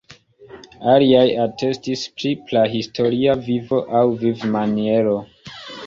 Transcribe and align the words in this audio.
Aliaj 0.93 1.25
atestis 1.43 2.07
pri 2.17 2.33
prahistoria 2.49 3.39
vivo 3.45 3.85
aŭ 4.01 4.05
vivmaniero. 4.27 5.19